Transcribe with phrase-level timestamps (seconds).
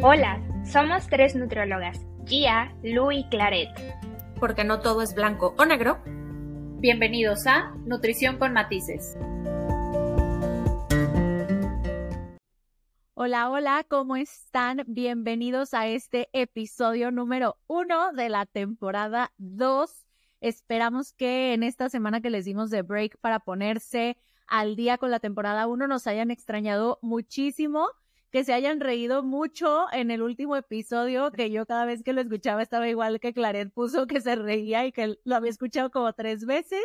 [0.00, 3.68] Hola, somos tres nutriólogas, Gia, Lu y Claret.
[4.38, 5.98] Porque no todo es blanco o negro.
[6.78, 9.16] Bienvenidos a Nutrición con Matices.
[13.14, 14.84] Hola, hola, ¿cómo están?
[14.86, 20.06] Bienvenidos a este episodio número uno de la temporada 2.
[20.40, 25.10] Esperamos que en esta semana que les dimos de break para ponerse al día con
[25.10, 27.88] la temporada 1 nos hayan extrañado muchísimo,
[28.30, 32.20] que se hayan reído mucho en el último episodio, que yo cada vez que lo
[32.20, 36.12] escuchaba estaba igual que Claret puso que se reía y que lo había escuchado como
[36.12, 36.84] tres veces.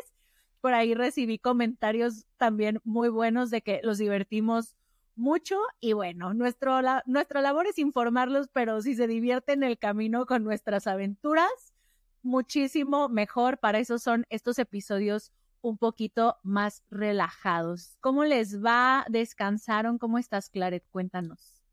[0.61, 4.75] Por ahí recibí comentarios también muy buenos de que los divertimos
[5.15, 9.77] mucho y bueno, nuestro, la, nuestra labor es informarlos, pero si se divierten en el
[9.77, 11.73] camino con nuestras aventuras,
[12.21, 13.59] muchísimo mejor.
[13.59, 17.97] Para eso son estos episodios un poquito más relajados.
[18.01, 19.05] ¿Cómo les va?
[19.09, 19.97] ¿Descansaron?
[19.97, 20.85] ¿Cómo estás, Claret?
[20.91, 21.63] Cuéntanos.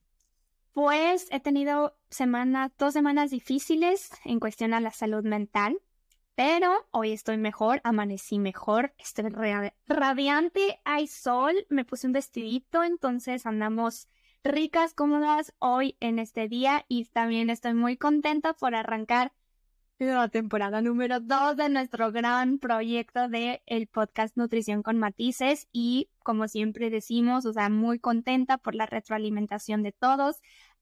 [0.72, 5.78] Pues he tenido semanas, dos semanas difíciles en cuestión a la salud mental,
[6.36, 9.26] pero hoy estoy mejor, amanecí mejor, estoy
[9.86, 14.08] radiante, hay sol, me puse un vestidito, entonces andamos
[14.44, 19.32] ricas, cómodas hoy en este día y también estoy muy contenta por arrancar
[20.06, 26.08] la temporada número 2 de nuestro gran proyecto de el podcast Nutrición con Matices y
[26.22, 30.36] como siempre decimos, o sea, muy contenta por la retroalimentación de todos,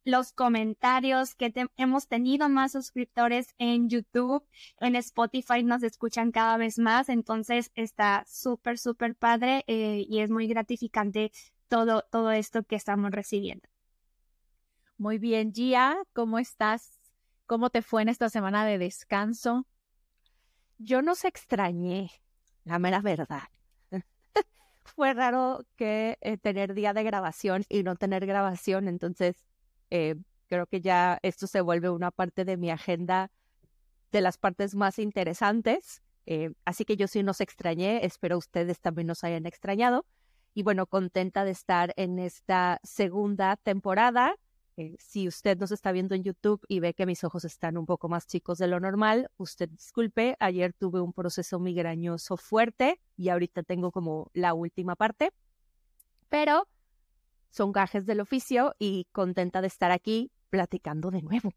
[0.04, 4.46] los comentarios que hemos tenido más suscriptores en YouTube,
[4.78, 10.30] en Spotify nos escuchan cada vez más, entonces está súper, súper padre eh, y es
[10.30, 11.32] muy gratificante
[11.66, 13.68] todo, todo esto que estamos recibiendo.
[14.96, 16.97] Muy bien, Gia, ¿cómo estás?
[17.48, 19.66] ¿Cómo te fue en esta semana de descanso?
[20.76, 22.10] Yo no se extrañé,
[22.64, 23.44] la mera verdad.
[24.84, 29.46] fue raro que eh, tener día de grabación y no tener grabación, entonces
[29.88, 30.16] eh,
[30.48, 33.30] creo que ya esto se vuelve una parte de mi agenda
[34.12, 36.02] de las partes más interesantes.
[36.26, 40.04] Eh, así que yo sí nos extrañé, espero ustedes también nos hayan extrañado.
[40.52, 44.36] Y bueno, contenta de estar en esta segunda temporada
[44.78, 47.84] eh, si usted nos está viendo en YouTube y ve que mis ojos están un
[47.84, 53.30] poco más chicos de lo normal, usted disculpe, ayer tuve un proceso migrañoso fuerte y
[53.30, 55.32] ahorita tengo como la última parte,
[56.28, 56.68] pero
[57.50, 61.52] son gajes del oficio y contenta de estar aquí platicando de nuevo.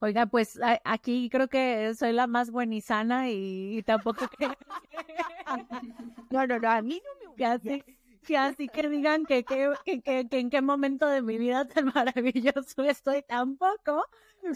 [0.00, 4.48] Oiga, pues aquí creo que soy la más buenizana y, y tampoco que...
[6.30, 7.82] no, no, no, a mí no me
[8.34, 9.72] así que digan que, que,
[10.02, 14.04] que, en qué momento de mi vida tan maravilloso estoy tampoco.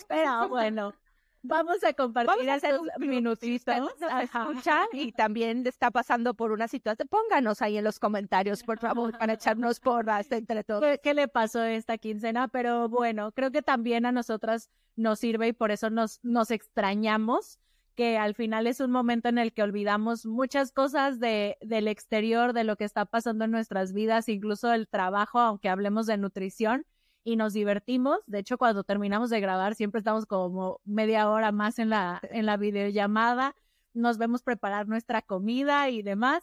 [0.09, 0.95] Pero bueno,
[1.43, 3.91] vamos a compartir estos minutitos.
[4.23, 7.09] escuchan y también está pasando por una situación.
[7.09, 10.83] Pónganos ahí en los comentarios, por favor, para echarnos porras entre todos.
[10.83, 12.49] ¿Qué, ¿Qué, le pasó esta quincena?
[12.49, 17.59] Pero bueno, creo que también a nosotras nos sirve y por eso nos, nos extrañamos
[18.01, 22.55] que al final es un momento en el que olvidamos muchas cosas de, del exterior,
[22.55, 26.87] de lo que está pasando en nuestras vidas, incluso del trabajo, aunque hablemos de nutrición
[27.25, 28.21] y nos divertimos.
[28.27, 32.47] De hecho, cuando terminamos de grabar, siempre estamos como media hora más en la, en
[32.47, 33.55] la videollamada,
[33.93, 36.43] nos vemos preparar nuestra comida y demás.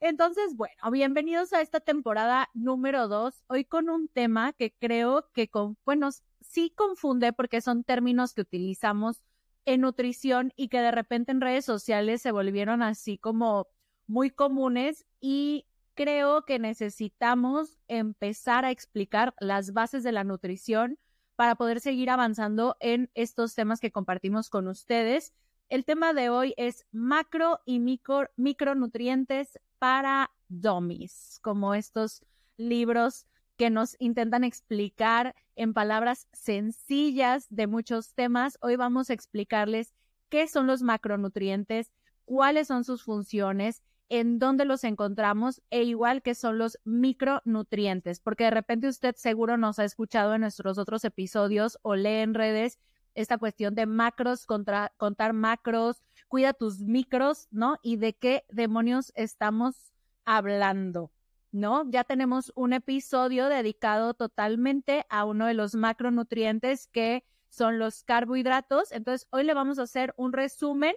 [0.00, 5.48] Entonces, bueno, bienvenidos a esta temporada número dos, hoy con un tema que creo que,
[5.48, 6.08] con, bueno,
[6.40, 9.22] sí confunde porque son términos que utilizamos
[9.68, 13.66] en nutrición y que de repente en redes sociales se volvieron así como
[14.06, 20.98] muy comunes y creo que necesitamos empezar a explicar las bases de la nutrición
[21.36, 25.34] para poder seguir avanzando en estos temas que compartimos con ustedes.
[25.68, 32.24] El tema de hoy es macro y micro, micronutrientes para dummies, como estos
[32.56, 33.26] libros
[33.58, 38.56] que nos intentan explicar en palabras sencillas de muchos temas.
[38.60, 39.92] Hoy vamos a explicarles
[40.28, 41.90] qué son los macronutrientes,
[42.24, 48.44] cuáles son sus funciones, en dónde los encontramos e igual que son los micronutrientes, porque
[48.44, 52.78] de repente usted seguro nos ha escuchado en nuestros otros episodios o lee en redes
[53.14, 57.78] esta cuestión de macros, contra, contar macros, cuida tus micros, ¿no?
[57.82, 59.92] Y de qué demonios estamos
[60.24, 61.10] hablando.
[61.52, 61.88] ¿No?
[61.90, 68.92] Ya tenemos un episodio dedicado totalmente a uno de los macronutrientes que son los carbohidratos.
[68.92, 70.94] Entonces, hoy le vamos a hacer un resumen,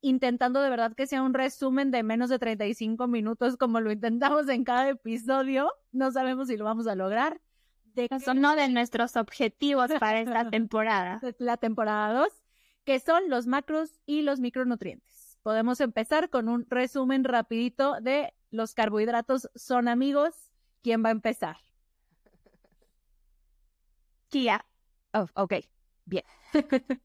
[0.00, 4.48] intentando de verdad que sea un resumen de menos de 35 minutos, como lo intentamos
[4.48, 5.72] en cada episodio.
[5.92, 7.40] No sabemos si lo vamos a lograr.
[7.94, 11.20] De son uno de nuestros objetivos para esta temporada.
[11.38, 12.28] La temporada 2,
[12.84, 15.15] que son los macros y los micronutrientes.
[15.46, 20.34] Podemos empezar con un resumen rapidito de los carbohidratos son amigos.
[20.82, 21.58] ¿Quién va a empezar?
[24.28, 24.66] energía.
[25.12, 25.54] Oh, ok,
[26.04, 26.24] bien.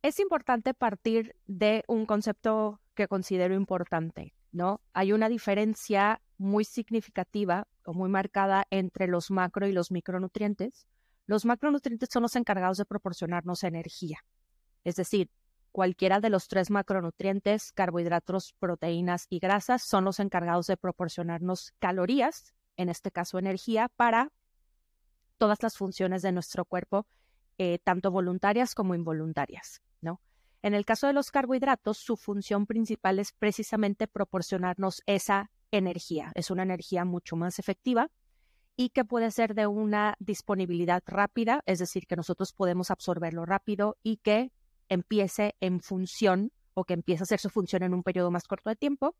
[0.00, 4.80] Es importante partir de un concepto que considero importante, ¿no?
[4.94, 10.86] Hay una diferencia muy significativa o muy marcada entre los macro y los micronutrientes.
[11.26, 14.24] Los macronutrientes son los encargados de proporcionarnos energía,
[14.84, 15.30] es decir,
[15.72, 22.54] cualquiera de los tres macronutrientes, carbohidratos, proteínas y grasas, son los encargados de proporcionarnos calorías,
[22.76, 24.30] en este caso energía, para
[25.38, 27.06] todas las funciones de nuestro cuerpo,
[27.58, 30.20] eh, tanto voluntarias como involuntarias, ¿no?
[30.62, 36.30] En el caso de los carbohidratos, su función principal es precisamente proporcionarnos esa energía.
[36.34, 38.08] Es una energía mucho más efectiva
[38.76, 43.96] y que puede ser de una disponibilidad rápida, es decir, que nosotros podemos absorberlo rápido
[44.02, 44.52] y que
[44.92, 48.70] empiece en función o que empiece a hacer su función en un periodo más corto
[48.70, 49.14] de tiempo,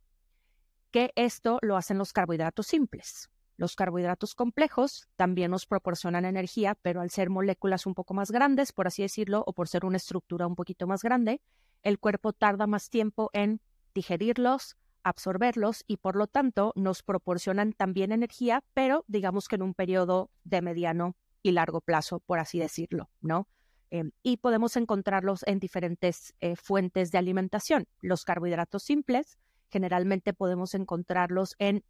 [0.90, 3.30] que esto lo hacen los carbohidratos simples.
[3.56, 8.72] Los carbohidratos complejos también nos proporcionan energía, pero al ser moléculas un poco más grandes,
[8.72, 11.40] por así decirlo, o por ser una estructura un poquito más grande,
[11.82, 13.60] el cuerpo tarda más tiempo en
[13.94, 19.75] digerirlos, absorberlos y por lo tanto nos proporcionan también energía, pero digamos que en un
[19.75, 23.48] periodo de mediano y largo plazo, por así decirlo, ¿no?
[23.94, 27.86] Em, y podemos encontrarlos en diferentes eh, fuentes de alimentación.
[28.00, 29.36] Los carbohidratos simples,
[29.68, 31.84] generalmente podemos encontrarlos en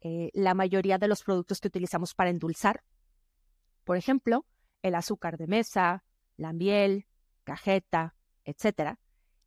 [0.00, 2.82] eh, la mayoría de los productos que utilizamos para endulzar.
[3.84, 4.44] Por ejemplo,
[4.82, 6.02] el azúcar de mesa,
[6.36, 7.06] la miel,
[7.44, 8.98] cajeta, etcétera.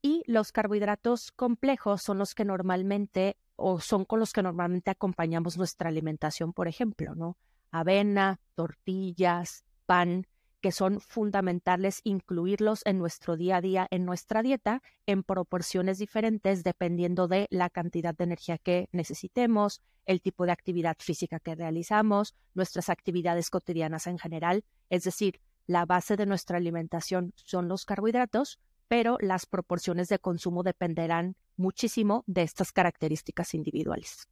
[0.02, 5.58] Y los carbohidratos complejos son los que normalmente o son con los que normalmente acompañamos
[5.58, 7.38] nuestra alimentación, por ejemplo, ¿no?
[7.72, 10.28] Avena, tortillas, pan,
[10.62, 16.64] que son fundamentales incluirlos en nuestro día a día, en nuestra dieta, en proporciones diferentes
[16.64, 22.36] dependiendo de la cantidad de energía que necesitemos, el tipo de actividad física que realizamos,
[22.54, 24.64] nuestras actividades cotidianas en general.
[24.90, 30.64] Es decir, la base de nuestra alimentación son los carbohidratos, pero las proporciones de consumo
[30.64, 34.28] dependerán muchísimo de estas características individuales.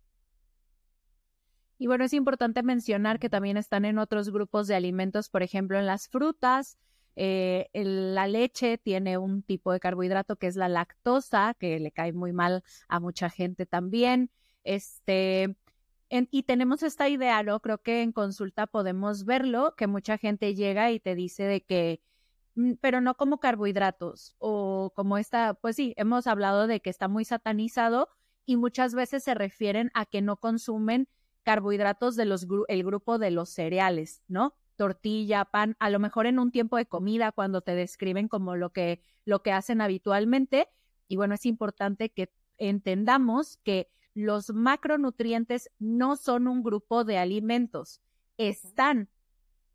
[1.80, 5.78] Y bueno, es importante mencionar que también están en otros grupos de alimentos, por ejemplo,
[5.80, 6.78] en las frutas.
[7.20, 12.14] eh, la leche tiene un tipo de carbohidrato que es la lactosa, que le cae
[12.14, 14.30] muy mal a mucha gente también.
[14.64, 15.56] Este,
[16.10, 17.60] y tenemos esta idea, ¿no?
[17.62, 22.02] Creo que en consulta podemos verlo, que mucha gente llega y te dice de que,
[22.56, 27.08] "Mm, pero no como carbohidratos, o como esta, pues sí, hemos hablado de que está
[27.08, 28.10] muy satanizado
[28.46, 31.08] y muchas veces se refieren a que no consumen
[31.48, 34.54] carbohidratos de los gru- el grupo de los cereales, ¿no?
[34.76, 38.72] Tortilla, pan, a lo mejor en un tiempo de comida cuando te describen como lo
[38.72, 40.68] que lo que hacen habitualmente
[41.08, 48.02] y bueno, es importante que entendamos que los macronutrientes no son un grupo de alimentos,
[48.38, 49.08] están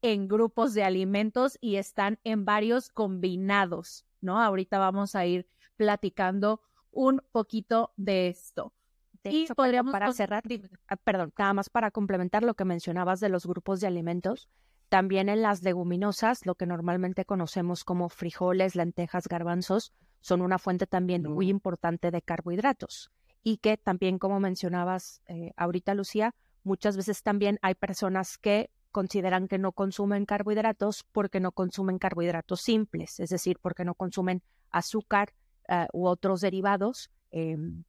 [0.02, 4.42] en grupos de alimentos y están en varios combinados, ¿no?
[4.42, 6.60] Ahorita vamos a ir platicando
[6.90, 8.74] un poquito de esto.
[9.24, 10.42] Y podríamos para cerrar,
[10.88, 14.48] ah, perdón, nada más para complementar lo que mencionabas de los grupos de alimentos,
[14.88, 20.86] también en las leguminosas, lo que normalmente conocemos como frijoles, lentejas, garbanzos, son una fuente
[20.86, 23.10] también muy importante de carbohidratos
[23.42, 29.48] y que también, como mencionabas eh, ahorita, Lucía, muchas veces también hay personas que consideran
[29.48, 35.32] que no consumen carbohidratos porque no consumen carbohidratos simples, es decir, porque no consumen azúcar
[35.68, 37.10] eh, u otros derivados.
[37.30, 37.84] em,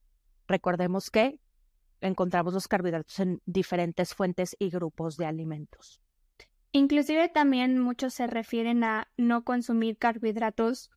[0.48, 1.40] recordemos que
[2.02, 6.02] encontramos los carbohidratos en diferentes fuentes y grupos de alimentos.
[6.72, 10.90] Inclusive también muchos se refieren a no consumir carbohidratos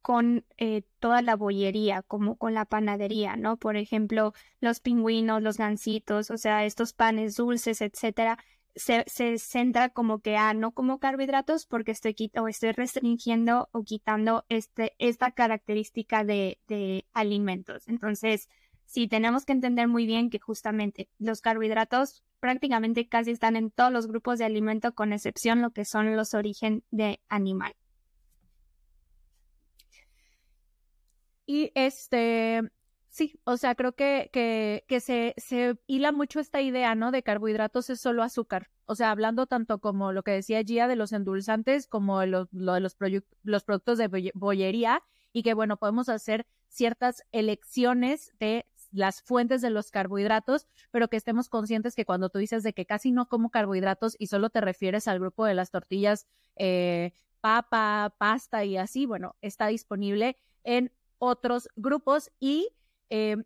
[0.00, 3.56] con eh, toda la bollería, como con la panadería, ¿no?
[3.56, 8.38] Por ejemplo, los pingüinos, los gansitos, o sea, estos panes dulces, etcétera,
[8.76, 13.82] se, se centra como que a no como carbohidratos porque estoy o estoy restringiendo o
[13.82, 17.88] quitando este, esta característica de, de alimentos.
[17.88, 18.48] Entonces,
[18.94, 23.90] sí, tenemos que entender muy bien que justamente los carbohidratos prácticamente casi están en todos
[23.90, 27.74] los grupos de alimento, con excepción lo que son los origen de animal.
[31.44, 32.62] Y este,
[33.08, 37.10] sí, o sea, creo que, que, que se, se hila mucho esta idea, ¿no?
[37.10, 38.70] De carbohidratos es solo azúcar.
[38.86, 42.44] O sea, hablando tanto como lo que decía Gia de los endulzantes, como de lo,
[42.52, 42.96] de los,
[43.42, 49.60] los productos de bolle- bollería, y que bueno, podemos hacer ciertas elecciones de las fuentes
[49.60, 53.28] de los carbohidratos, pero que estemos conscientes que cuando tú dices de que casi no
[53.28, 58.76] como carbohidratos y solo te refieres al grupo de las tortillas, eh, papa, pasta y
[58.76, 62.70] así, bueno, está disponible en otros grupos y
[63.10, 63.36] eh,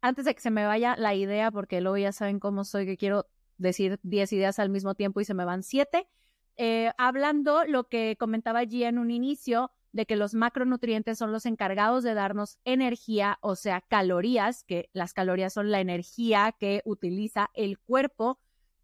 [0.00, 2.96] antes de que se me vaya la idea, porque luego ya saben cómo soy, que
[2.96, 3.26] quiero
[3.58, 6.08] decir 10 ideas al mismo tiempo y se me van 7.
[6.56, 11.46] Eh, hablando lo que comentaba allí en un inicio, de que los macronutrientes son los
[11.46, 17.48] encargados de darnos energía, o sea, calorías, que las calorías son la energía que utiliza
[17.54, 18.40] el cuerpo,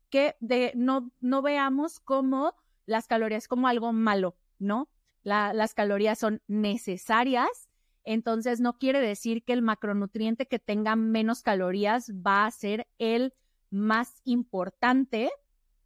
[0.09, 2.55] que de, no, no veamos como
[2.87, 4.88] las calorías como algo malo, ¿no?
[5.23, 7.69] las calorías son necesarias,
[8.05, 13.35] entonces no quiere decir que el macronutriente que tenga menos calorías va a ser el
[13.69, 15.31] más importante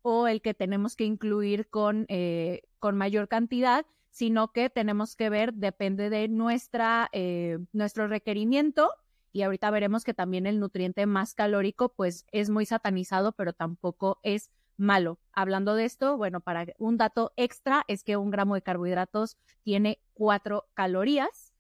[0.03, 5.29] o el que tenemos que incluir con, eh, con mayor cantidad, sino que tenemos que
[5.29, 8.93] ver, depende de nuestra, eh, nuestro requerimiento.
[9.33, 14.21] Y ahorita veremos que también el nutriente más calórico, pues es muy satanizado, pero tampoco
[14.23, 15.19] es malo.
[15.33, 19.99] Hablando de esto, bueno, para un dato extra es que un gramo de carbohidratos tiene
[20.13, 21.53] cuatro calorías,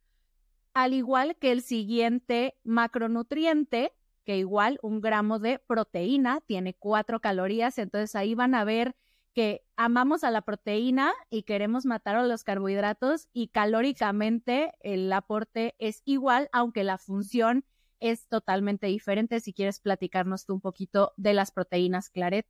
[0.74, 3.94] al igual que el siguiente macronutriente,
[4.24, 7.78] que igual un gramo de proteína tiene cuatro calorías.
[7.78, 8.94] Entonces ahí van a ver
[9.34, 15.74] que amamos a la proteína y queremos matar a los carbohidratos y calóricamente el aporte
[15.78, 17.64] es igual, aunque la función
[18.00, 19.40] es totalmente diferente.
[19.40, 22.46] Si quieres platicarnos tú un poquito de las proteínas, Claret.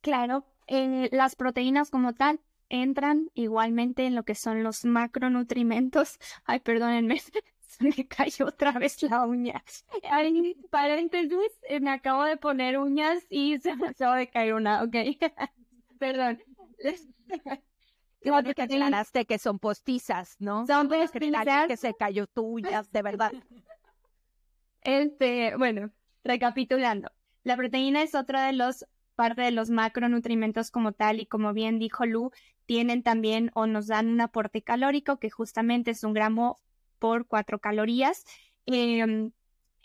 [0.00, 6.18] Claro, eh, las proteínas como tal entran igualmente en lo que son los macronutrimentos.
[6.44, 7.20] Ay, perdónenme,
[7.60, 9.62] se me cayó otra vez la uña.
[10.10, 14.82] Ay, paréntesis, eh, me acabo de poner uñas y se me acaba de caer una,
[14.82, 14.96] ok.
[15.98, 16.42] Perdón.
[18.22, 20.66] Como que aclaraste que son postizas, ¿no?
[20.66, 21.66] Son postizas.
[21.66, 23.32] Que se cayó tuyas, de verdad.
[24.82, 25.90] Este, bueno,
[26.22, 27.10] recapitulando.
[27.42, 28.86] La proteína es otra de los
[29.16, 32.30] parte de los macronutrientes como tal y como bien dijo Lu,
[32.66, 36.60] tienen también o nos dan un aporte calórico que justamente es un gramo
[37.00, 38.24] por cuatro calorías.
[38.66, 39.30] Eh,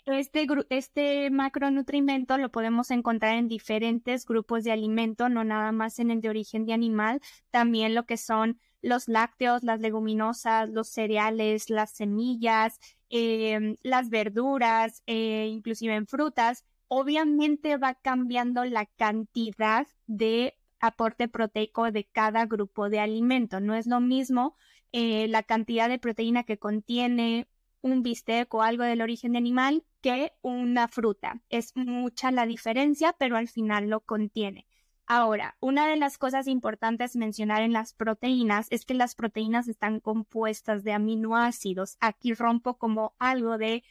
[0.06, 6.10] este, este macronutrimento lo podemos encontrar en diferentes grupos de alimento, no nada más en
[6.10, 11.70] el de origen de animal, también lo que son los lácteos, las leguminosas, los cereales,
[11.70, 12.80] las semillas,
[13.10, 16.64] em, las verduras, eh, inclusive en frutas.
[16.88, 23.60] Obviamente va cambiando la cantidad de aporte proteico de cada grupo de alimento.
[23.60, 24.56] No es lo mismo
[24.92, 27.48] eh, la cantidad de proteína que contiene
[27.82, 31.42] un bistec o algo del origen animal que una fruta.
[31.50, 34.66] Es mucha la diferencia, pero al final lo contiene.
[35.06, 40.00] Ahora, una de las cosas importantes mencionar en las proteínas es que las proteínas están
[40.00, 41.96] compuestas de aminoácidos.
[42.00, 43.82] Aquí rompo como algo de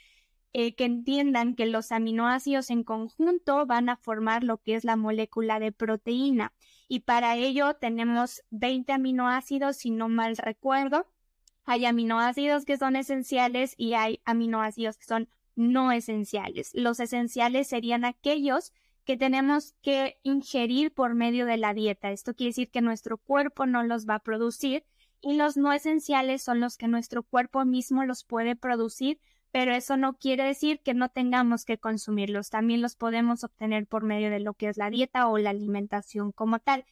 [0.54, 4.96] eh, que entiendan que los aminoácidos en conjunto van a formar lo que es la
[4.96, 6.54] molécula de proteína.
[6.88, 11.08] Y para ello tenemos 20 aminoácidos, si no mal recuerdo,
[11.66, 16.72] hay aminoácidos que son esenciales y hay aminoácidos que son no esenciales.
[16.74, 18.74] Los esenciales serían aquellos
[19.06, 22.12] que tenemos que ingerir por medio de la dieta.
[22.12, 24.86] Esto quiere decir que nuestro cuerpo no los va a producir
[25.22, 29.20] y los no esenciales son los que nuestro cuerpo mismo los puede producir,
[29.52, 32.50] pero eso no quiere decir que no tengamos que consumirlos.
[32.50, 36.32] También los podemos obtener por medio de lo que es la dieta o la alimentación
[36.32, 36.86] como tal.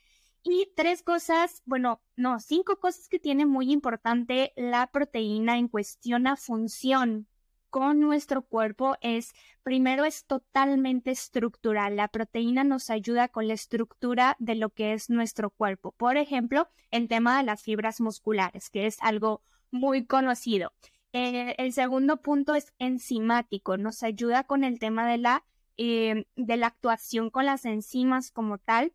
[0.44, 6.28] Y tres cosas, bueno, no, cinco cosas que tiene muy importante la proteína en cuestión
[6.28, 7.28] a función
[7.70, 11.96] con nuestro cuerpo es, primero, es totalmente estructural.
[11.96, 15.92] La proteína nos ayuda con la estructura de lo que es nuestro cuerpo.
[15.92, 20.74] Por ejemplo, el tema de las fibras musculares, que es algo muy conocido.
[21.14, 23.78] Eh, el segundo punto es enzimático.
[23.78, 25.46] Nos ayuda con el tema de la,
[25.78, 28.94] eh, de la actuación con las enzimas como tal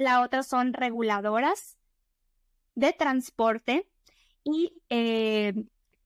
[0.00, 1.76] la otra son reguladoras
[2.74, 3.86] de transporte
[4.42, 5.52] y eh,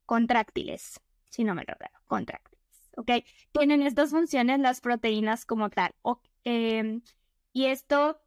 [0.04, 1.74] contráctiles, si no me lo
[2.08, 3.10] contráctiles, ¿ok?
[3.52, 5.94] Tienen estas funciones las proteínas como tal.
[6.42, 7.02] Em,
[7.52, 8.20] y esto,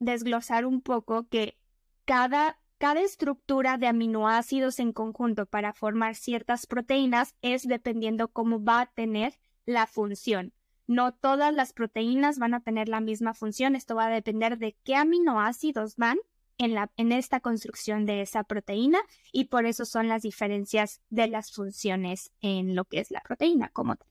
[0.00, 1.56] desglosar un poco que
[2.04, 8.80] cada, cada estructura de aminoácidos en conjunto para formar ciertas proteínas es dependiendo cómo va
[8.80, 10.52] a tener la función.
[10.86, 13.76] No todas las proteínas van a tener la misma función.
[13.76, 16.18] Esto va a depender de qué aminoácidos van
[16.58, 18.98] en, la, en esta construcción de esa proteína
[19.32, 23.68] y por eso son las diferencias de las funciones en lo que es la proteína
[23.70, 24.08] como tal.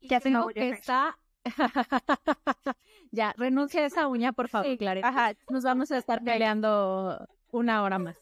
[0.00, 1.18] Ya tengo que está...
[3.10, 5.34] ya, renuncia a esa uña, por favor, Ajá.
[5.48, 8.16] Nos vamos a estar peleando una hora más.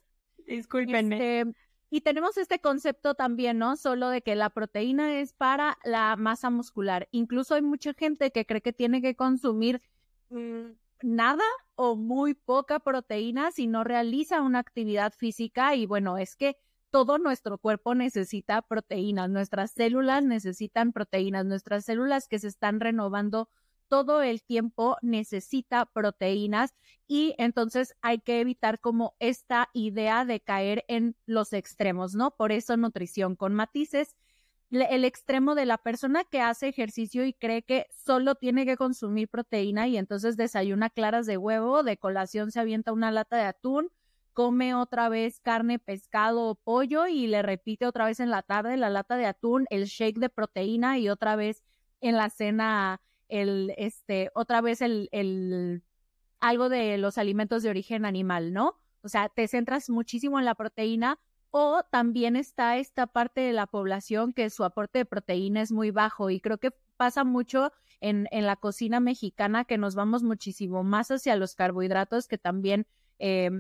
[0.47, 1.41] Discúlpenme.
[1.41, 1.53] Este,
[1.91, 3.77] y tenemos este concepto también, ¿no?
[3.77, 7.09] Solo de que la proteína es para la masa muscular.
[7.13, 9.81] Incluso hay mucha gente que cree que tiene que consumir
[10.29, 11.45] mm, nada
[11.77, 15.75] o muy poca proteína si no realiza una actividad física.
[15.77, 16.57] Y bueno, es que
[16.91, 23.49] todo nuestro cuerpo necesita proteínas, nuestras células necesitan proteínas, nuestras células que se están renovando
[23.89, 26.75] todo el tiempo necesita proteínas
[27.07, 32.33] y entonces hay que evitar como esta idea de caer en los extremos, ¿no?
[32.33, 34.15] Por eso nutrición con matices.
[34.71, 39.29] El extremo de la persona que hace ejercicio y cree que solo tiene que consumir
[39.29, 43.89] proteína y entonces desayuna claras de huevo, de colación se avienta una lata de atún,
[44.35, 48.77] come otra vez carne, pescado o pollo y le repite otra vez en la tarde
[48.77, 51.65] la lata de atún, el shake de proteína y otra vez
[52.03, 55.83] en la cena el, este, otra vez el, el,
[56.41, 58.79] algo de los alimentos de origen animal, ¿no?
[59.03, 61.19] O sea, te centras muchísimo en la proteína
[61.51, 65.91] o también está esta parte de la población que su aporte de proteína es muy
[65.91, 70.85] bajo y creo que pasa mucho en, en la cocina mexicana que nos vamos muchísimo
[70.85, 72.87] más hacia los carbohidratos que también,
[73.19, 73.51] eh,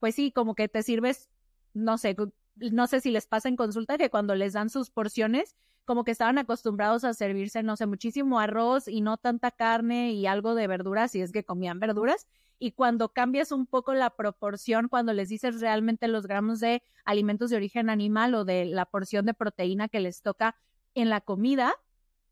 [0.00, 1.28] pues sí, como que te sirves,
[1.74, 2.16] no sé,
[2.56, 6.10] no sé si les pasa en consulta que cuando les dan sus porciones, como que
[6.10, 10.66] estaban acostumbrados a servirse, no sé, muchísimo arroz y no tanta carne y algo de
[10.66, 12.26] verduras, si es que comían verduras.
[12.58, 17.50] Y cuando cambias un poco la proporción, cuando les dices realmente los gramos de alimentos
[17.50, 20.56] de origen animal o de la porción de proteína que les toca
[20.94, 21.74] en la comida,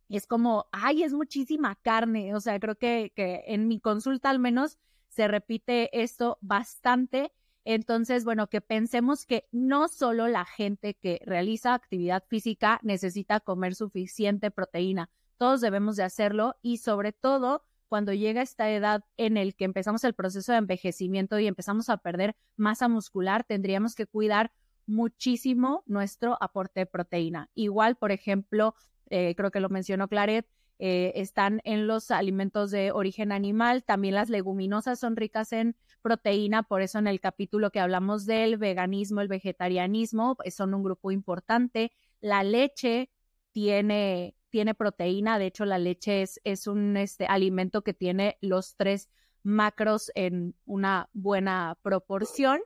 [0.09, 2.35] es como, ay, es muchísima carne.
[2.35, 4.79] O sea, creo que, que en mi consulta al menos
[5.09, 7.33] se repite esto bastante
[7.65, 13.75] entonces, bueno, que pensemos que no solo la gente que realiza actividad física necesita comer
[13.75, 19.55] suficiente proteína, todos debemos de hacerlo y sobre todo cuando llega esta edad en el
[19.55, 24.53] que empezamos el proceso de envejecimiento y empezamos a perder masa muscular, tendríamos que cuidar
[24.87, 27.51] muchísimo nuestro aporte de proteína.
[27.55, 28.75] Igual, por ejemplo,
[29.11, 30.47] eh, creo que lo mencionó Claret,
[30.85, 33.85] eh, están en los alimentos de origen animal.
[33.85, 38.57] También las leguminosas son ricas en proteína, por eso en el capítulo que hablamos del
[38.57, 41.93] veganismo, el vegetarianismo, pues, son un grupo importante.
[42.21, 43.11] La leche
[43.53, 48.75] tiene, tiene proteína, de hecho la leche es, es un este, alimento que tiene los
[48.75, 49.09] tres
[49.45, 52.61] macros en una buena proporción.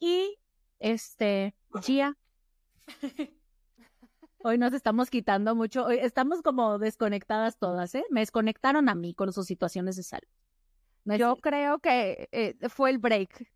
[0.00, 0.38] Y
[0.78, 2.16] este, Gia.
[4.44, 8.04] Hoy nos estamos quitando mucho, hoy estamos como desconectadas todas, ¿eh?
[8.10, 10.28] Me desconectaron a mí con sus situaciones de salud.
[11.04, 13.48] Yo creo que eh, fue el break.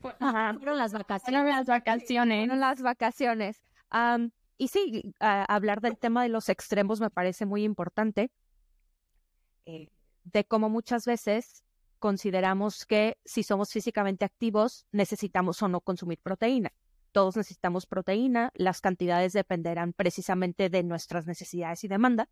[0.00, 1.22] fueron las vacaciones.
[1.24, 2.46] Fueron las vacaciones.
[2.46, 3.62] Fueron las vacaciones.
[4.58, 8.30] y sí, hablar del tema de los extremos me parece muy importante.
[9.64, 9.88] Eh,
[10.24, 11.64] de cómo muchas veces
[11.98, 16.72] consideramos que si somos físicamente activos necesitamos o no consumir proteína
[17.12, 22.28] todos necesitamos proteína, las cantidades dependerán precisamente de nuestras necesidades y demanda.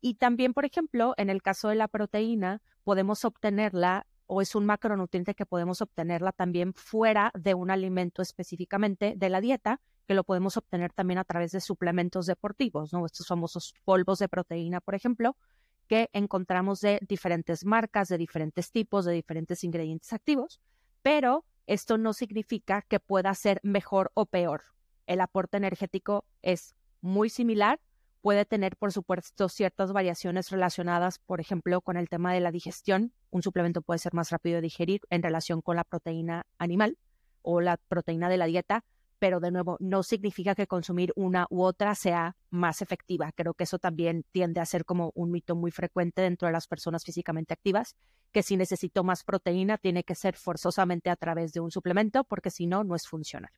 [0.00, 4.66] Y también, por ejemplo, en el caso de la proteína, podemos obtenerla o es un
[4.66, 10.24] macronutriente que podemos obtenerla también fuera de un alimento específicamente de la dieta, que lo
[10.24, 13.06] podemos obtener también a través de suplementos deportivos, ¿no?
[13.06, 15.36] Estos famosos polvos de proteína, por ejemplo,
[15.86, 20.60] que encontramos de diferentes marcas, de diferentes tipos, de diferentes ingredientes activos,
[21.02, 24.62] pero esto no significa que pueda ser mejor o peor.
[25.06, 27.80] El aporte energético es muy similar,
[28.22, 33.12] puede tener, por supuesto, ciertas variaciones relacionadas, por ejemplo, con el tema de la digestión.
[33.30, 36.98] Un suplemento puede ser más rápido de digerir en relación con la proteína animal
[37.42, 38.84] o la proteína de la dieta,
[39.18, 43.32] pero de nuevo, no significa que consumir una u otra sea más efectiva.
[43.32, 46.66] Creo que eso también tiende a ser como un mito muy frecuente dentro de las
[46.66, 47.96] personas físicamente activas,
[48.32, 52.50] que si necesito más proteína tiene que ser forzosamente a través de un suplemento, porque
[52.50, 53.50] si no, no es funcional.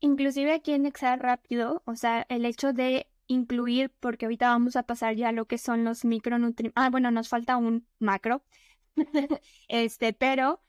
[0.00, 4.82] Inclusive aquí en Excel rápido, o sea, el hecho de incluir, porque ahorita vamos a
[4.82, 6.72] pasar ya a lo que son los micronutrientes.
[6.74, 8.42] Ah, bueno, nos falta un macro.
[9.68, 10.60] este, pero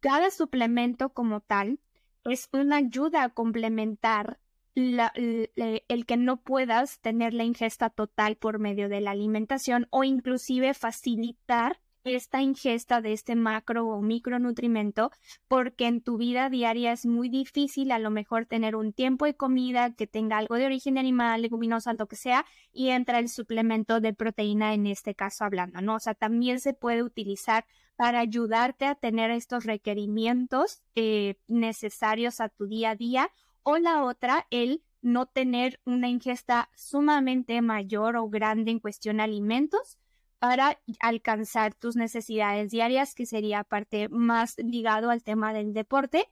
[0.00, 1.78] cada suplemento como tal
[2.24, 4.38] es una ayuda a complementar
[4.74, 10.74] el que no puedas tener la ingesta total por medio de la alimentación o inclusive
[10.74, 15.10] facilitar esta ingesta de este macro o micronutrimento
[15.48, 19.34] porque en tu vida diaria es muy difícil a lo mejor tener un tiempo de
[19.34, 24.00] comida que tenga algo de origen animal, leguminosa, lo que sea, y entra el suplemento
[24.00, 25.96] de proteína en este caso hablando, ¿no?
[25.96, 32.48] O sea, también se puede utilizar para ayudarte a tener estos requerimientos eh, necesarios a
[32.48, 33.30] tu día a día
[33.62, 39.24] o la otra, el no tener una ingesta sumamente mayor o grande en cuestión de
[39.24, 39.98] alimentos
[40.40, 46.28] para alcanzar tus necesidades diarias, que sería parte más ligado al tema del deporte,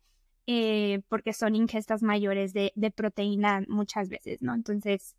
[0.47, 4.55] eh, porque son ingestas mayores de, proteína muchas veces, ¿no?
[4.55, 5.15] Entonces,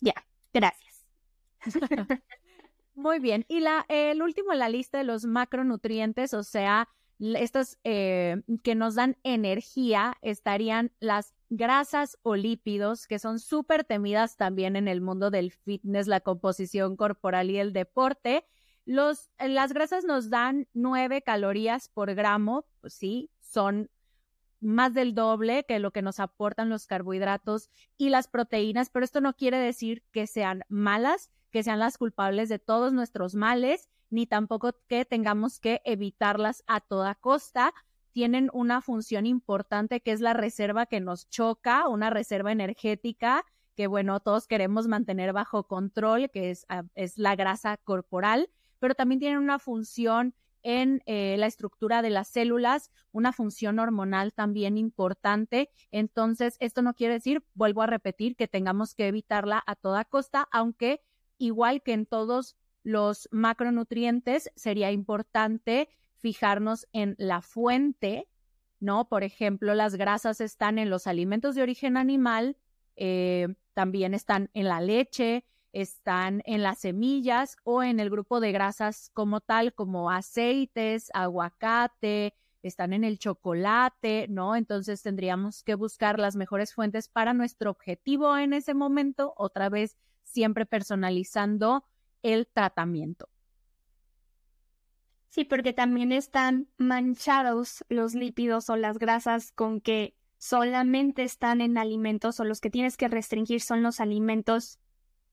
[0.00, 0.14] ya,
[0.52, 1.06] gracias.
[2.94, 3.44] Muy bien.
[3.48, 6.88] Y la, el último en la lista de los macronutrientes, o sea,
[7.20, 14.36] estos eh, que nos dan energía, estarían las grasas o lípidos, que son súper temidas
[14.38, 18.46] también en el mundo del fitness, la composición corporal y el deporte.
[18.86, 23.90] Los, las grasas nos dan 9 calorías por gramo, pues sí, son
[24.60, 29.20] más del doble que lo que nos aportan los carbohidratos y las proteínas, pero esto
[29.20, 34.26] no quiere decir que sean malas, que sean las culpables de todos nuestros males, ni
[34.26, 37.74] tampoco que tengamos que evitarlas a toda costa.
[38.12, 43.44] Tienen una función importante que es la reserva que nos choca, una reserva energética
[43.74, 48.94] que, bueno, todos queremos mantener bajo control, que es, ah, es la grasa corporal, pero
[48.94, 54.78] también tienen una función en eh, la estructura de las células, una función hormonal también
[54.78, 55.70] importante.
[55.90, 60.48] Entonces, esto no quiere decir, vuelvo a repetir, que tengamos que evitarla a toda costa,
[60.52, 61.00] aunque
[61.38, 65.88] igual que en todos los macronutrientes, sería importante
[66.22, 68.28] fijarnos en la fuente,
[68.80, 69.08] ¿no?
[69.08, 72.56] Por ejemplo, las grasas están en los alimentos de origen animal,
[72.96, 78.52] eh, también están en la leche, están en las semillas o en el grupo de
[78.52, 84.54] grasas como tal, como aceites, aguacate, están en el chocolate, ¿no?
[84.54, 89.96] Entonces tendríamos que buscar las mejores fuentes para nuestro objetivo en ese momento, otra vez
[90.22, 91.84] siempre personalizando
[92.22, 93.31] el tratamiento.
[95.32, 101.78] Sí, porque también están manchados los lípidos o las grasas con que solamente están en
[101.78, 104.78] alimentos o los que tienes que restringir son los alimentos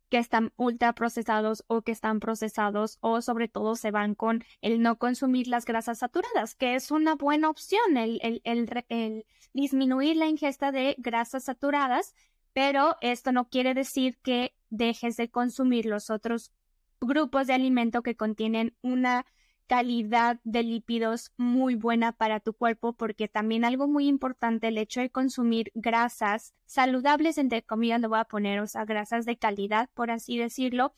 [0.08, 4.82] que están ultra procesados o que están procesados o sobre todo se van con el
[4.82, 8.42] no consumir las grasas saturadas, que es una buena opción el, el,
[8.88, 12.16] el, disminuir la ingesta de grasas saturadas,
[12.54, 16.54] pero esto no quiere decir que dejes de consumir los otros
[17.02, 19.26] grupos de alimento que contienen una
[19.70, 25.00] calidad de lípidos muy buena para tu cuerpo porque también algo muy importante el hecho
[25.00, 29.88] de consumir grasas saludables entre comillas lo voy a poner o sea grasas de calidad
[29.94, 30.96] por así decirlo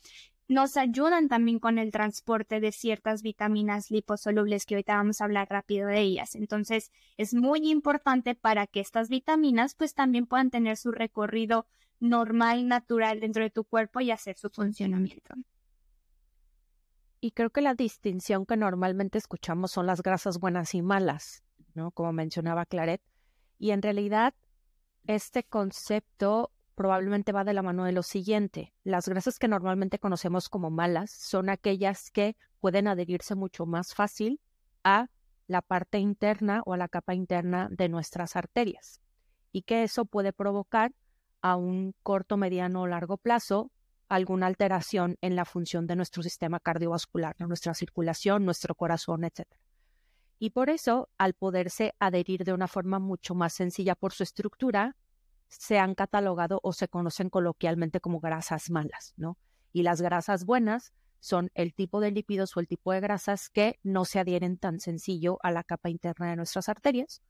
[0.48, 5.48] nos ayudan también con el transporte de ciertas vitaminas liposolubles que ahorita vamos a hablar
[5.48, 6.34] rápido de ellas.
[6.34, 11.66] Entonces, es muy importante para que estas vitaminas pues también puedan tener su recorrido
[12.00, 15.36] normal, natural dentro de tu cuerpo y hacer su funcionamiento.
[17.24, 21.92] Y creo que la distinción que normalmente escuchamos son las grasas buenas y malas, ¿no?
[21.92, 23.00] Como mencionaba Claret.
[23.60, 24.34] Y en realidad,
[25.06, 28.74] este concepto probablemente va de la mano de lo siguiente.
[28.82, 34.40] Las grasas que normalmente conocemos como malas son aquellas que pueden adherirse mucho más fácil
[34.82, 35.06] a
[35.46, 39.00] la parte interna o a la capa interna de nuestras arterias
[39.52, 40.92] y que eso puede provocar
[41.40, 43.70] a un corto, mediano o largo plazo
[44.12, 49.46] alguna alteración en la función de nuestro sistema cardiovascular, nuestra circulación, nuestro corazón, etc.
[50.38, 54.96] Y por eso, al poderse adherir de una forma mucho más sencilla por su estructura,
[55.48, 59.38] se han catalogado o se conocen coloquialmente como grasas malas, ¿no?
[59.72, 63.78] Y las grasas buenas son el tipo de lípidos o el tipo de grasas que
[63.82, 67.22] no se adhieren tan sencillo a la capa interna de nuestras arterias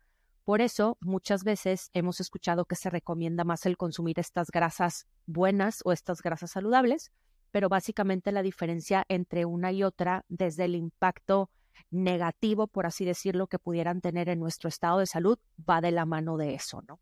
[0.44, 5.80] por eso, muchas veces hemos escuchado que se recomienda más el consumir estas grasas buenas
[5.84, 7.12] o estas grasas saludables,
[7.52, 11.50] pero básicamente la diferencia entre una y otra, desde el impacto
[11.90, 16.06] negativo, por así decirlo, que pudieran tener en nuestro estado de salud, va de la
[16.06, 16.98] mano de eso, ¿no?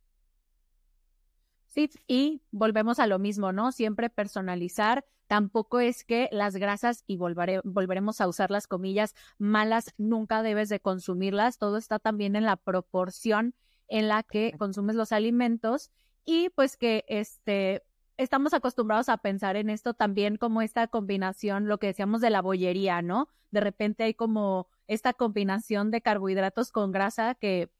[1.70, 3.70] Sí, y volvemos a lo mismo, ¿no?
[3.70, 5.04] Siempre personalizar.
[5.28, 10.80] Tampoco es que las grasas, y volveremos a usar las comillas, malas, nunca debes de
[10.80, 11.58] consumirlas.
[11.58, 13.54] Todo está también en la proporción
[13.86, 15.92] en la que consumes los alimentos
[16.24, 17.84] y pues que este
[18.16, 22.42] estamos acostumbrados a pensar en esto también como esta combinación, lo que decíamos de la
[22.42, 23.28] bollería, ¿no?
[23.50, 27.70] De repente hay como esta combinación de carbohidratos con grasa que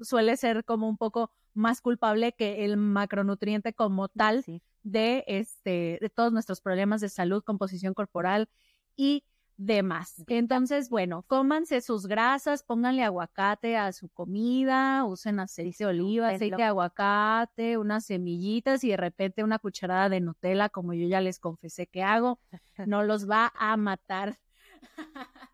[0.00, 4.44] suele ser como un poco más culpable que el macronutriente como tal
[4.82, 8.48] de este de todos nuestros problemas de salud, composición corporal
[8.96, 9.24] y
[9.60, 10.24] demás.
[10.28, 16.56] Entonces, bueno, cómanse sus grasas, pónganle aguacate a su comida, usen aceite de oliva, aceite
[16.56, 21.38] de aguacate, unas semillitas y de repente una cucharada de Nutella, como yo ya les
[21.38, 22.40] confesé que hago,
[22.86, 24.38] no los va a matar.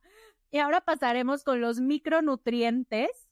[0.52, 3.25] y ahora pasaremos con los micronutrientes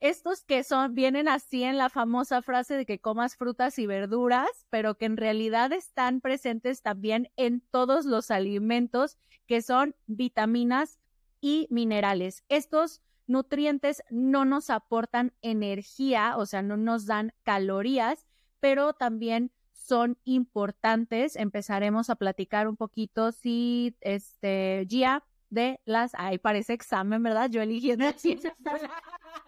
[0.00, 4.66] estos que son, vienen así en la famosa frase de que comas frutas y verduras,
[4.70, 10.98] pero que en realidad están presentes también en todos los alimentos, que son vitaminas
[11.40, 12.44] y minerales.
[12.48, 18.26] Estos nutrientes no nos aportan energía, o sea, no nos dan calorías,
[18.60, 21.36] pero también son importantes.
[21.36, 27.48] Empezaremos a platicar un poquito si este Gia de las, ahí parece examen, ¿verdad?
[27.50, 28.04] Yo eligiendo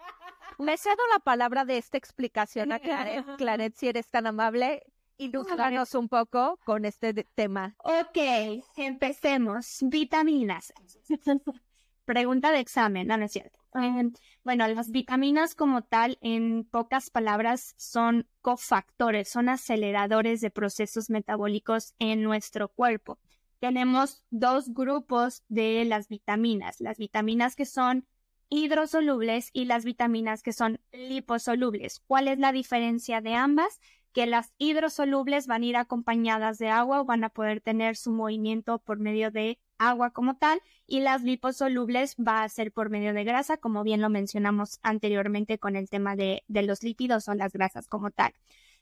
[0.58, 3.24] Me cedo la palabra de esta explicación a Claret.
[3.36, 4.82] Claret, si eres tan amable,
[5.16, 7.76] ilústranos un poco con este tema.
[7.78, 9.78] Ok, empecemos.
[9.82, 10.72] Vitaminas.
[12.04, 13.58] Pregunta de examen, no, no es cierto.
[13.74, 14.10] Eh,
[14.42, 21.94] bueno, las vitaminas como tal, en pocas palabras, son cofactores, son aceleradores de procesos metabólicos
[21.98, 23.18] en nuestro cuerpo.
[23.60, 28.06] Tenemos dos grupos de las vitaminas, las vitaminas que son
[28.50, 32.00] hidrosolubles y las vitaminas que son liposolubles.
[32.06, 33.80] ¿Cuál es la diferencia de ambas?
[34.12, 38.10] que las hidrosolubles van a ir acompañadas de agua o van a poder tener su
[38.10, 43.14] movimiento por medio de agua como tal y las liposolubles va a ser por medio
[43.14, 47.52] de grasa, como bien lo mencionamos anteriormente con el tema de, los lípidos o las
[47.52, 48.32] grasas como tal.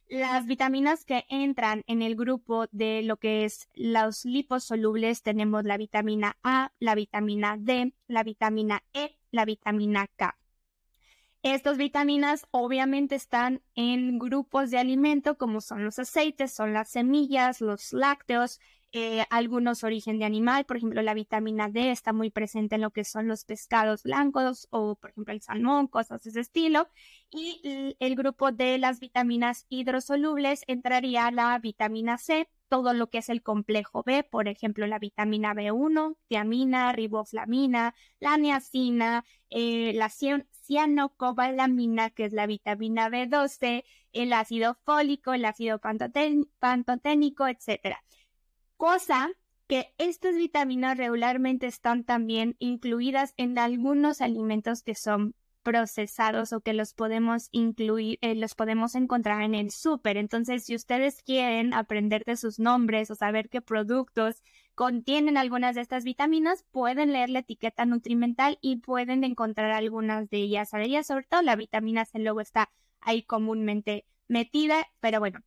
[0.09, 5.77] Las vitaminas que entran en el grupo de lo que es los liposolubles tenemos la
[5.77, 10.37] vitamina A, la vitamina D, la vitamina E, la vitamina K.
[11.43, 17.61] Estas vitaminas obviamente están en grupos de alimento como son los aceites, son las semillas,
[17.61, 18.59] los lácteos,
[18.91, 22.91] eh, algunos origen de animal, por ejemplo la vitamina D está muy presente en lo
[22.91, 26.89] que son los pescados blancos o por ejemplo el salmón, cosas de ese estilo.
[27.31, 33.19] Y el, el grupo de las vitaminas hidrosolubles entraría la vitamina C, todo lo que
[33.19, 40.09] es el complejo B, por ejemplo la vitamina B1, tiamina, riboflamina, la niacina, eh, la
[40.09, 45.81] cian- cianocobalamina, que es la vitamina B12, el ácido fólico, el ácido
[46.59, 48.03] pantoténico, etcétera.
[48.77, 49.31] Cosa
[49.67, 55.35] que estas vitaminas regularmente están también incluidas en algunos alimentos que son
[55.67, 60.17] procesados o que los podemos incluir, eh, los podemos encontrar en el súper.
[60.17, 64.45] Entonces, si ustedes quieren aprender de sus nombres o saber qué productos
[64.77, 70.37] contienen algunas de estas vitaminas, pueden leer la etiqueta nutrimental y pueden encontrar algunas de
[70.37, 70.73] ellas.
[70.73, 75.41] A ellas, sobre todo la vitamina C luego está ahí comúnmente metida, pero bueno,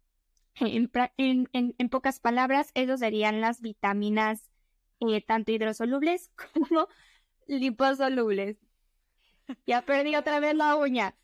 [0.59, 4.49] en, pocas palabras, esos serían las vitaminas
[4.99, 6.89] eh, tanto hidrosolubles como
[7.47, 8.57] liposolubles.
[9.65, 11.15] Ya perdí otra vez la uña.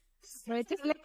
[0.45, 0.95] Voy a echarle,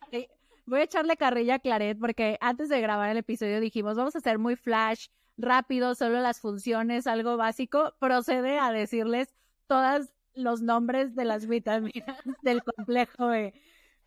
[0.66, 4.18] voy a echarle carrilla a Claret porque antes de grabar el episodio dijimos, vamos a
[4.18, 7.94] hacer muy flash, rápido, solo las funciones, algo básico.
[7.98, 9.34] Procede a decirles
[9.66, 11.92] todos los nombres de las vitaminas
[12.42, 13.54] del complejo B.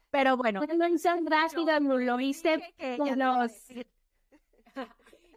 [0.09, 3.51] Pero bueno, rápido, no lo hice con los...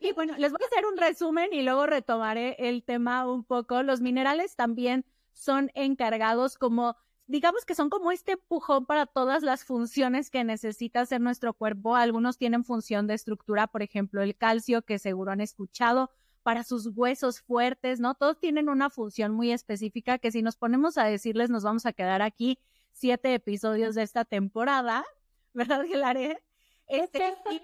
[0.01, 3.83] Y bueno, les voy a hacer un resumen y luego retomaré el tema un poco.
[3.83, 9.65] Los minerales también son encargados como, digamos que son como este empujón para todas las
[9.65, 11.97] funciones que necesita hacer nuestro cuerpo.
[11.97, 16.11] Algunos tienen función de estructura, por ejemplo, el calcio, que seguro han escuchado,
[16.43, 18.15] para sus huesos fuertes, ¿no?
[18.15, 21.93] Todos tienen una función muy específica que si nos ponemos a decirles nos vamos a
[21.93, 22.61] quedar aquí
[22.93, 25.05] siete episodios de esta temporada,
[25.55, 26.43] ¿verdad, Gelare?
[26.87, 27.61] Este, y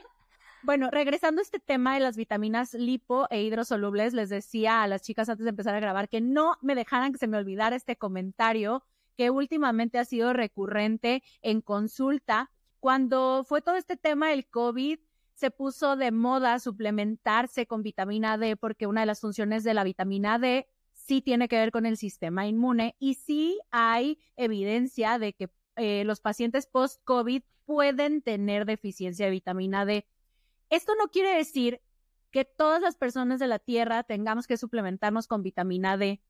[0.64, 5.02] bueno, regresando a este tema de las vitaminas lipo e hidrosolubles, les decía a las
[5.02, 7.94] chicas antes de empezar a grabar que no me dejaran que se me olvidara este
[7.94, 8.84] comentario
[9.22, 12.50] que últimamente ha sido recurrente en consulta.
[12.80, 14.98] Cuando fue todo este tema del COVID,
[15.32, 19.84] se puso de moda suplementarse con vitamina D porque una de las funciones de la
[19.84, 25.34] vitamina D sí tiene que ver con el sistema inmune y sí hay evidencia de
[25.34, 30.04] que eh, los pacientes post-COVID pueden tener deficiencia de vitamina D.
[30.68, 31.80] Esto no quiere decir
[32.32, 36.20] que todas las personas de la Tierra tengamos que suplementarnos con vitamina D.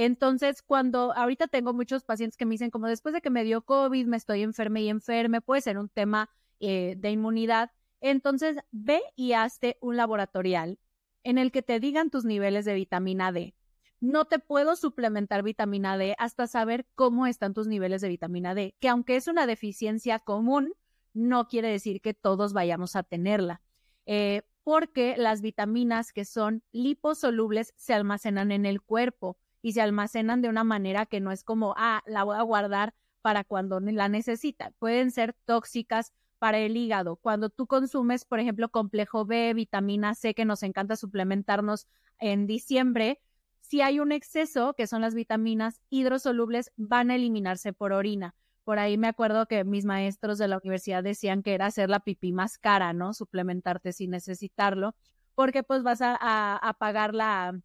[0.00, 3.62] Entonces, cuando ahorita tengo muchos pacientes que me dicen, como después de que me dio
[3.62, 6.30] COVID, me estoy enferme y enferme, puede ser un tema
[6.60, 7.72] eh, de inmunidad.
[8.00, 10.78] Entonces, ve y hazte un laboratorial
[11.24, 13.56] en el que te digan tus niveles de vitamina D.
[13.98, 18.76] No te puedo suplementar vitamina D hasta saber cómo están tus niveles de vitamina D,
[18.78, 20.74] que aunque es una deficiencia común,
[21.12, 23.62] no quiere decir que todos vayamos a tenerla.
[24.06, 30.42] Eh, porque las vitaminas que son liposolubles se almacenan en el cuerpo y se almacenan
[30.42, 34.08] de una manera que no es como, ah, la voy a guardar para cuando la
[34.08, 34.72] necesita.
[34.78, 37.16] Pueden ser tóxicas para el hígado.
[37.16, 41.86] Cuando tú consumes, por ejemplo, complejo B, vitamina C, que nos encanta suplementarnos
[42.18, 43.20] en diciembre,
[43.60, 48.34] si hay un exceso, que son las vitaminas hidrosolubles, van a eliminarse por orina.
[48.64, 52.00] Por ahí me acuerdo que mis maestros de la universidad decían que era hacer la
[52.00, 53.14] pipí más cara, ¿no?
[53.14, 54.94] Suplementarte sin necesitarlo,
[55.34, 56.16] porque pues vas a,
[56.56, 57.60] a, pagar la,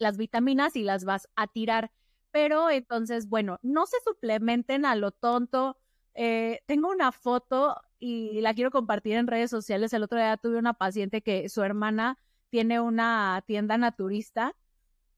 [0.00, 1.92] las vitaminas y las vas a tirar.
[2.32, 5.76] Pero entonces, bueno, no se suplementen a lo tonto.
[6.14, 9.92] Eh, tengo una foto y la quiero compartir en redes sociales.
[9.92, 12.18] El otro día tuve una paciente que su hermana
[12.50, 14.56] tiene una tienda naturista.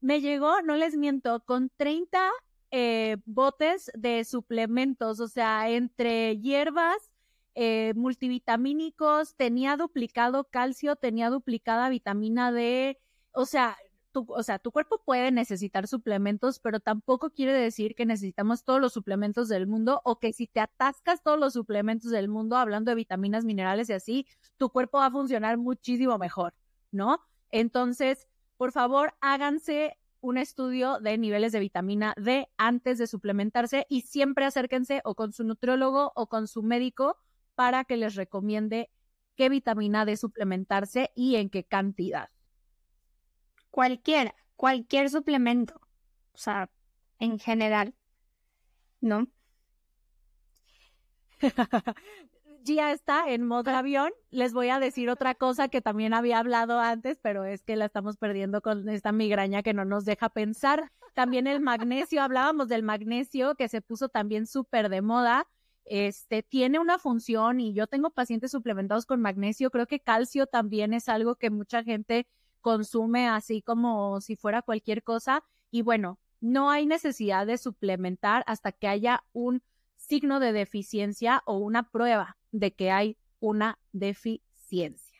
[0.01, 2.29] Me llegó, no les miento, con 30
[2.71, 7.11] eh, botes de suplementos, o sea, entre hierbas,
[7.55, 12.99] eh, multivitamínicos, tenía duplicado calcio, tenía duplicada vitamina D,
[13.31, 13.77] o sea,
[14.13, 18.79] tu, o sea, tu cuerpo puede necesitar suplementos, pero tampoco quiere decir que necesitamos todos
[18.79, 22.91] los suplementos del mundo o que si te atascas todos los suplementos del mundo, hablando
[22.91, 26.53] de vitaminas, minerales y así, tu cuerpo va a funcionar muchísimo mejor,
[26.91, 27.19] ¿no?
[27.51, 34.01] Entonces, por favor, háganse un estudio de niveles de vitamina D antes de suplementarse y
[34.01, 37.17] siempre acérquense o con su nutriólogo o con su médico
[37.55, 38.89] para que les recomiende
[39.35, 42.29] qué vitamina D suplementarse y en qué cantidad.
[43.73, 45.81] Cualquiera, cualquier suplemento,
[46.31, 46.69] o sea,
[47.17, 47.95] en general,
[49.01, 49.27] ¿no?
[52.63, 54.11] ya está en modo avión.
[54.29, 57.85] Les voy a decir otra cosa que también había hablado antes, pero es que la
[57.85, 60.91] estamos perdiendo con esta migraña que no nos deja pensar.
[61.15, 65.47] También el magnesio, hablábamos del magnesio que se puso también súper de moda.
[65.85, 69.71] Este tiene una función y yo tengo pacientes suplementados con magnesio.
[69.71, 72.27] Creo que calcio también es algo que mucha gente
[72.63, 75.43] consume así como si fuera cualquier cosa.
[75.69, 79.61] Y bueno, no hay necesidad de suplementar hasta que haya un
[79.97, 85.19] signo de deficiencia o una prueba de que hay una deficiencia.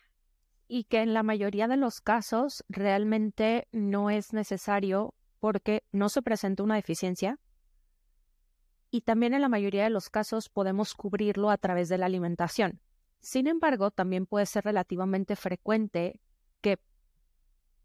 [0.67, 6.21] Y que en la mayoría de los casos realmente no es necesario porque no se
[6.21, 7.38] presenta una deficiencia.
[8.89, 12.79] Y también en la mayoría de los casos podemos cubrirlo a través de la alimentación.
[13.19, 16.21] Sin embargo, también puede ser relativamente frecuente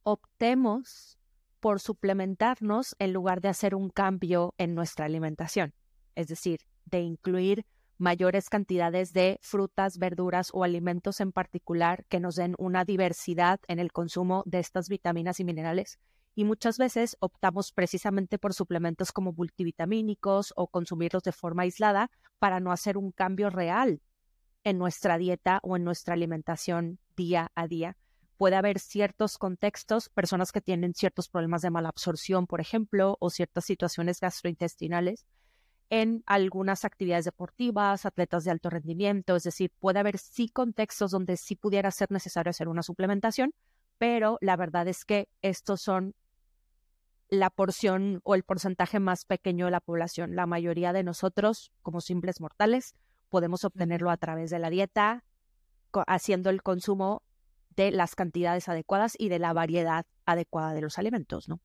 [0.02, 1.18] optemos
[1.61, 5.74] por suplementarnos en lugar de hacer un cambio en nuestra alimentación.
[6.14, 7.66] Es decir, de incluir
[7.98, 13.80] mayores cantidades de frutas, verduras o alimentos en particular que nos den una diversidad en
[13.80, 15.98] el consumo de estas vitaminas y minerales.
[16.34, 22.61] Y muchas veces optamos precisamente por suplementos como multivitamínicos o consumirlos de forma aislada para
[22.61, 24.00] no hacer un cambio real
[24.62, 27.96] en nuestra dieta o en nuestra alimentación día a día.
[28.38, 33.29] Puede haber ciertos contextos, personas que tienen ciertos problemas de mala absorción, por ejemplo, o
[33.29, 35.27] ciertas situaciones gastrointestinales,
[35.90, 41.37] en algunas actividades deportivas, atletas de alto rendimiento, es decir, puede haber sí contextos donde
[41.37, 43.53] sí pudiera ser necesario hacer una suplementación,
[43.98, 46.14] pero la verdad es que estos son
[47.31, 50.35] la porción o el porcentaje más pequeño de la población.
[50.37, 52.94] La mayoría de nosotros, como simples mortales,
[53.29, 55.24] podemos obtenerlo a través de la dieta,
[56.07, 57.22] haciendo el consumo
[57.78, 61.60] de las cantidades adecuadas y de la variedad adecuada de los alimentos, ¿no?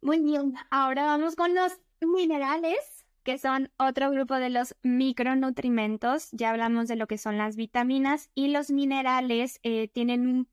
[0.00, 6.30] Muy bien, ahora vamos con los minerales, que son otro grupo de los micronutrimentos.
[6.32, 10.48] Ya hablamos de lo que son las vitaminas y los minerales eh, tienen un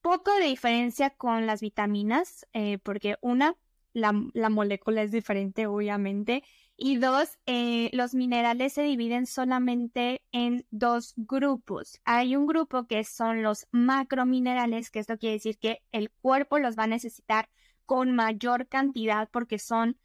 [0.00, 3.56] poco de diferencia con las vitaminas, eh, porque una,
[3.92, 6.44] la, molécula es diferente, obviamente,
[6.82, 12.00] y dos, eh, los minerales se dividen solamente en dos grupos.
[12.04, 16.78] Hay un grupo que son los macrominerales, que esto quiere decir que el cuerpo los
[16.78, 17.50] va a necesitar
[17.84, 19.98] con mayor cantidad porque son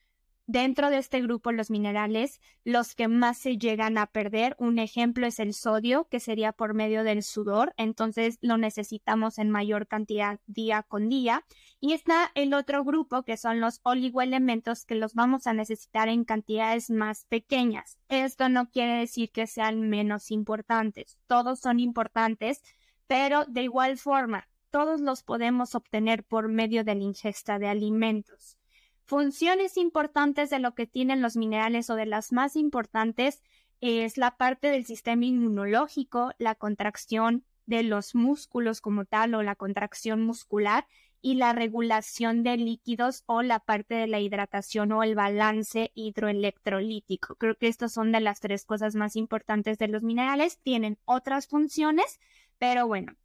[0.48, 5.26] Dentro de este grupo, los minerales, los que más se llegan a perder, un ejemplo
[5.26, 10.40] es el sodio, que sería por medio del sudor, entonces lo necesitamos en mayor cantidad
[10.46, 11.44] día con día.
[11.80, 16.26] Y está el otro grupo, que son los oligoelementos, que los vamos a necesitar en
[16.26, 17.98] cantidades más pequeñas.
[18.08, 22.62] Esto no quiere decir que sean menos importantes, todos son importantes,
[23.08, 28.60] pero de igual forma, todos los podemos obtener por medio de la ingesta de alimentos.
[29.06, 33.44] Funciones importantes de lo que tienen los minerales o de las más importantes
[33.80, 39.56] es la parte del sistema inmunológico, la contracción de los músculos como tal o la
[39.56, 40.88] contracción muscular
[41.22, 47.36] y la regulación de líquidos o la parte de la hidratación o el balance hidroelectrolítico.
[47.36, 50.60] Creo que estas son de las tres cosas más importantes de los minerales.
[50.64, 52.20] Tienen otras funciones,
[52.58, 53.16] pero bueno,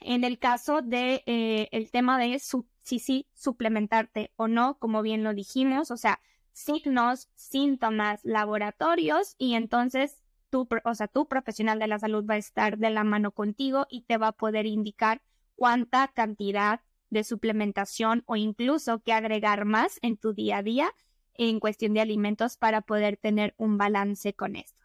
[0.00, 5.22] en el caso de eh, el tema de si sí suplementarte o no, como bien
[5.22, 6.20] lo dijimos, o sea,
[6.52, 12.38] signos, síntomas, laboratorios y entonces tu, o sea, tu profesional de la salud va a
[12.38, 15.22] estar de la mano contigo y te va a poder indicar
[15.54, 16.80] cuánta cantidad
[17.10, 20.92] de suplementación o incluso qué agregar más en tu día a día
[21.34, 24.81] en cuestión de alimentos para poder tener un balance con estos.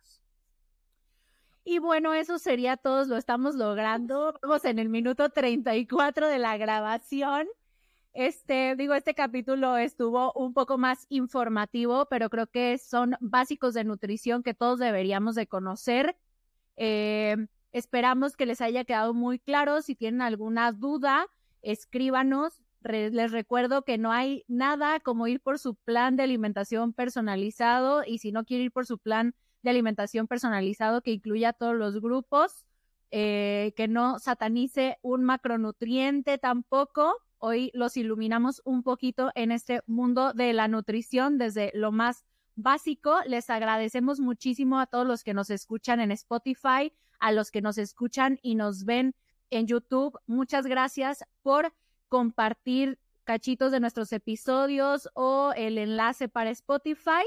[1.70, 4.40] Y bueno, eso sería todo, lo estamos logrando.
[4.42, 7.46] Vamos en el minuto 34 de la grabación.
[8.14, 13.84] Este, digo, este capítulo estuvo un poco más informativo, pero creo que son básicos de
[13.84, 16.16] nutrición que todos deberíamos de conocer.
[16.78, 17.36] Eh,
[17.74, 19.82] esperamos que les haya quedado muy claro.
[19.82, 21.28] Si tienen alguna duda,
[21.62, 22.62] escríbanos.
[22.82, 28.20] les recuerdo que no hay nada como ir por su plan de alimentación personalizado y
[28.20, 29.36] si no quiere ir por su plan
[29.68, 32.66] de alimentación personalizado que incluya todos los grupos,
[33.12, 37.18] eh, que no satanice un macronutriente tampoco.
[37.38, 42.24] Hoy los iluminamos un poquito en este mundo de la nutrición desde lo más
[42.56, 43.18] básico.
[43.28, 47.78] Les agradecemos muchísimo a todos los que nos escuchan en Spotify, a los que nos
[47.78, 49.16] escuchan y nos ven
[49.50, 50.18] en YouTube.
[50.28, 51.74] Muchas gracias por
[52.08, 57.26] compartir cachitos de nuestros episodios o el enlace para Spotify.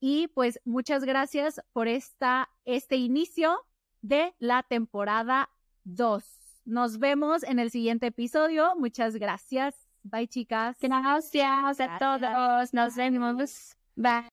[0.00, 3.58] Y pues muchas gracias por esta, este inicio
[4.02, 5.50] de la temporada
[5.84, 6.24] 2.
[6.64, 8.74] Nos vemos en el siguiente episodio.
[8.76, 9.74] Muchas gracias.
[10.02, 10.76] Bye, chicas.
[10.80, 12.74] Gracias a todos.
[12.74, 13.76] Nos vemos.
[13.94, 14.24] Bye.